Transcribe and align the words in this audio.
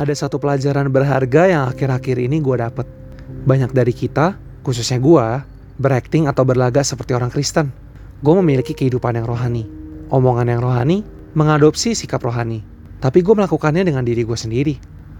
ada 0.00 0.16
satu 0.16 0.40
pelajaran 0.40 0.88
berharga 0.88 1.44
yang 1.44 1.68
akhir-akhir 1.68 2.16
ini 2.16 2.40
gue 2.40 2.56
dapet. 2.56 2.88
Banyak 3.44 3.76
dari 3.76 3.92
kita, 3.92 4.32
khususnya 4.64 4.96
gue, 4.96 5.26
berakting 5.76 6.24
atau 6.24 6.40
berlagak 6.48 6.88
seperti 6.88 7.12
orang 7.12 7.28
Kristen. 7.28 7.68
Gue 8.24 8.32
memiliki 8.40 8.72
kehidupan 8.72 9.20
yang 9.20 9.28
rohani. 9.28 9.68
Omongan 10.08 10.56
yang 10.56 10.64
rohani, 10.64 11.04
mengadopsi 11.36 11.92
sikap 11.92 12.24
rohani. 12.24 12.64
Tapi 13.04 13.20
gue 13.20 13.36
melakukannya 13.36 13.84
dengan 13.84 14.00
diri 14.00 14.24
gue 14.24 14.36
sendiri. 14.40 14.74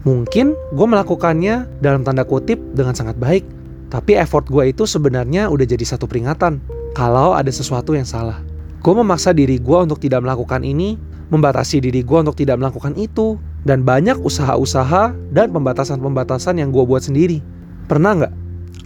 Mungkin 0.08 0.56
gue 0.72 0.86
melakukannya 0.88 1.84
dalam 1.84 2.00
tanda 2.00 2.24
kutip 2.24 2.56
dengan 2.72 2.96
sangat 2.96 3.20
baik. 3.20 3.44
Tapi 3.92 4.16
effort 4.16 4.48
gue 4.48 4.72
itu 4.72 4.88
sebenarnya 4.88 5.52
udah 5.52 5.66
jadi 5.68 5.84
satu 5.84 6.08
peringatan. 6.08 6.56
Kalau 6.96 7.36
ada 7.36 7.52
sesuatu 7.52 7.92
yang 7.92 8.08
salah. 8.08 8.40
Gue 8.80 8.96
memaksa 8.96 9.36
diri 9.36 9.60
gue 9.60 9.76
untuk 9.76 10.00
tidak 10.00 10.24
melakukan 10.24 10.64
ini, 10.64 10.96
membatasi 11.28 11.84
diri 11.84 12.00
gue 12.00 12.16
untuk 12.16 12.32
tidak 12.32 12.56
melakukan 12.56 12.96
itu, 12.96 13.36
dan 13.64 13.84
banyak 13.84 14.16
usaha-usaha 14.20 15.12
dan 15.32 15.48
pembatasan-pembatasan 15.52 16.60
yang 16.60 16.72
gue 16.72 16.84
buat 16.84 17.04
sendiri. 17.04 17.44
Pernah 17.86 18.12
nggak 18.24 18.32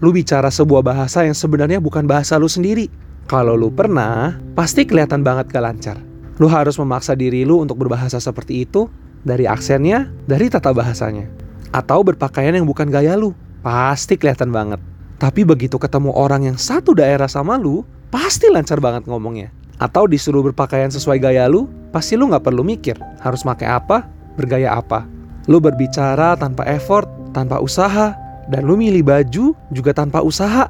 lu 0.03 0.11
bicara 0.11 0.51
sebuah 0.51 0.83
bahasa 0.83 1.23
yang 1.25 1.37
sebenarnya 1.37 1.79
bukan 1.79 2.05
bahasa 2.05 2.35
lu 2.37 2.51
sendiri? 2.51 2.91
Kalau 3.25 3.57
lu 3.57 3.73
pernah, 3.73 4.37
pasti 4.53 4.85
kelihatan 4.85 5.25
banget 5.25 5.49
gak 5.49 5.65
lancar. 5.65 5.97
Lu 6.37 6.45
harus 6.45 6.77
memaksa 6.77 7.17
diri 7.17 7.47
lu 7.47 7.65
untuk 7.65 7.81
berbahasa 7.81 8.21
seperti 8.21 8.69
itu 8.69 8.91
dari 9.25 9.49
aksennya, 9.49 10.13
dari 10.29 10.53
tata 10.53 10.77
bahasanya. 10.77 11.25
Atau 11.73 12.05
berpakaian 12.05 12.53
yang 12.53 12.69
bukan 12.69 12.93
gaya 12.93 13.17
lu. 13.17 13.33
Pasti 13.65 14.21
kelihatan 14.21 14.53
banget. 14.53 14.77
Tapi 15.17 15.41
begitu 15.41 15.81
ketemu 15.81 16.13
orang 16.13 16.53
yang 16.53 16.59
satu 16.61 16.93
daerah 16.93 17.31
sama 17.31 17.57
lu, 17.57 17.81
pasti 18.13 18.53
lancar 18.53 18.77
banget 18.77 19.09
ngomongnya. 19.09 19.49
Atau 19.81 20.05
disuruh 20.05 20.45
berpakaian 20.45 20.93
sesuai 20.93 21.17
gaya 21.17 21.49
lu, 21.49 21.65
pasti 21.97 22.21
lu 22.21 22.29
nggak 22.29 22.45
perlu 22.45 22.61
mikir 22.61 23.01
harus 23.25 23.41
pakai 23.41 23.73
apa, 23.73 24.05
bergaya 24.39 24.75
apa. 24.75 25.07
Lu 25.47 25.61
berbicara 25.61 26.39
tanpa 26.39 26.65
effort, 26.71 27.07
tanpa 27.37 27.61
usaha, 27.61 28.17
dan 28.49 28.63
lu 28.65 28.77
milih 28.77 29.05
baju 29.05 29.53
juga 29.73 29.93
tanpa 29.93 30.21
usaha. 30.21 30.69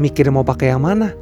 Mikir 0.00 0.28
mau 0.32 0.44
pakai 0.44 0.72
yang 0.72 0.84
mana, 0.84 1.12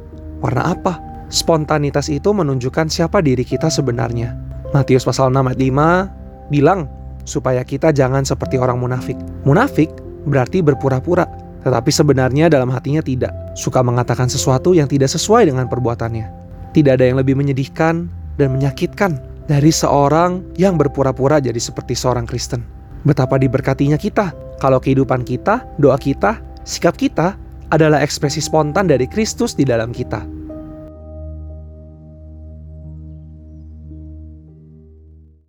warna 0.43 0.73
apa. 0.73 0.99
Spontanitas 1.29 2.09
itu 2.09 2.33
menunjukkan 2.33 2.89
siapa 2.89 3.21
diri 3.21 3.45
kita 3.45 3.69
sebenarnya. 3.69 4.33
Matius 4.73 5.05
pasal 5.05 5.29
6 5.29 5.45
ayat 5.45 5.59
5 5.61 6.53
bilang 6.53 6.89
supaya 7.25 7.61
kita 7.61 7.93
jangan 7.93 8.25
seperti 8.25 8.57
orang 8.57 8.81
munafik. 8.81 9.17
Munafik 9.45 9.93
berarti 10.25 10.65
berpura-pura, 10.65 11.29
tetapi 11.61 11.93
sebenarnya 11.93 12.49
dalam 12.49 12.73
hatinya 12.73 13.05
tidak. 13.05 13.29
Suka 13.53 13.85
mengatakan 13.85 14.25
sesuatu 14.25 14.73
yang 14.73 14.89
tidak 14.89 15.13
sesuai 15.13 15.53
dengan 15.53 15.69
perbuatannya. 15.69 16.25
Tidak 16.73 16.97
ada 16.97 17.05
yang 17.05 17.21
lebih 17.21 17.37
menyedihkan 17.37 18.09
dan 18.41 18.47
menyakitkan 18.49 19.21
dari 19.49 19.73
seorang 19.73 20.53
yang 20.61 20.77
berpura-pura 20.77 21.41
jadi 21.41 21.57
seperti 21.57 21.97
seorang 21.97 22.29
Kristen. 22.29 22.61
Betapa 23.01 23.41
diberkatinya 23.41 23.97
kita 23.97 24.29
kalau 24.61 24.77
kehidupan 24.77 25.25
kita, 25.25 25.65
doa 25.81 25.97
kita, 25.97 26.37
sikap 26.61 26.93
kita 26.93 27.33
adalah 27.73 28.05
ekspresi 28.05 28.45
spontan 28.45 28.85
dari 28.85 29.09
Kristus 29.09 29.57
di 29.57 29.65
dalam 29.65 29.89
kita. 29.89 30.38